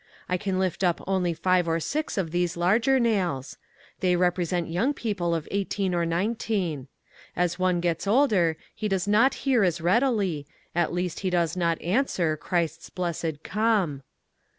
I 0.27 0.35
can 0.35 0.57
lift 0.57 0.83
up 0.83 0.99
only 1.05 1.31
five 1.31 1.67
or 1.67 1.79
six 1.79 2.17
of 2.17 2.31
these 2.31 2.57
larger 2.57 2.99
nails. 2.99 3.59
They 3.99 4.15
represent 4.15 4.67
young 4.67 4.95
people 4.95 5.35
of 5.35 5.47
eighteen 5.51 5.93
or 5.93 6.07
nineteen. 6.07 6.87
As 7.35 7.59
one 7.59 7.79
gets 7.81 8.07
older 8.07 8.57
he 8.73 8.87
does 8.87 9.07
not 9.07 9.35
hear 9.45 9.63
as 9.63 9.79
readily, 9.79 10.47
at 10.73 10.91
least 10.91 11.19
he 11.19 11.29
does 11.29 11.55
not 11.55 11.79
answer, 11.83 12.35
Christ's 12.35 12.89
blessed 12.89 13.43
"Come." 13.43 14.01